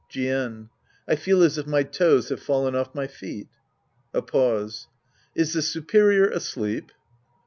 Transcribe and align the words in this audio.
Jien. 0.09 0.69
I 1.07 1.15
feel 1.15 1.43
as 1.43 1.59
if 1.59 1.67
my 1.67 1.83
toes 1.83 2.29
have 2.29 2.39
fallen 2.41 2.73
off 2.73 2.95
my 2.95 3.05
feet. 3.05 3.49
{A 4.15 4.23
pause.) 4.23 4.87
Is 5.35 5.53
the 5.53 5.61
superior 5.61 6.27
asleep 6.27 6.91